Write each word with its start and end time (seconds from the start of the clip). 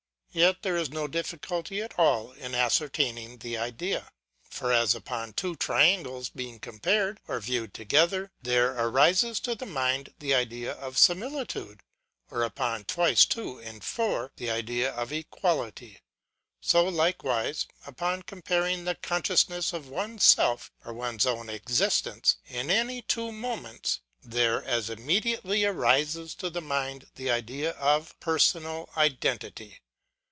Yet 0.33 0.61
there 0.61 0.77
is 0.77 0.89
no 0.89 1.07
difficulty 1.09 1.81
at 1.81 1.99
all 1.99 2.31
in 2.31 2.55
ascertaining 2.55 3.39
the 3.39 3.57
idea. 3.57 4.09
For 4.49 4.71
as, 4.71 4.95
upon 4.95 5.33
two 5.33 5.57
triangles 5.57 6.29
being 6.29 6.57
compared 6.57 7.19
or 7.27 7.41
viewed 7.41 7.73
together, 7.73 8.31
there 8.41 8.71
arises 8.71 9.41
to 9.41 9.55
the 9.55 9.65
mind 9.65 10.13
the 10.19 10.33
idea 10.33 10.71
of 10.71 10.97
similitude; 10.97 11.81
or 12.29 12.43
upon 12.43 12.85
twice 12.85 13.25
two 13.25 13.59
and 13.59 13.83
four, 13.83 14.31
the 14.37 14.49
idea 14.49 14.91
of 14.93 15.11
equality: 15.11 15.99
so 16.61 16.85
likewise, 16.85 17.67
upon 17.85 18.21
comparing 18.23 18.85
the 18.85 18.95
consciousness 18.95 19.73
of 19.73 19.89
one's 19.89 20.23
self 20.23 20.71
or 20.85 20.93
one's 20.93 21.25
own 21.25 21.49
existence, 21.49 22.37
in 22.45 22.69
any 22.71 23.01
two 23.01 23.33
moments, 23.33 23.99
there 24.23 24.63
as 24.63 24.89
immediately 24.89 25.65
arises 25.65 26.33
to 26.35 26.49
the 26.49 26.61
mind 26.61 27.07
the 27.15 27.29
idea 27.29 27.71
of 27.71 28.17
personal 28.21 28.89
identity. 28.95 29.81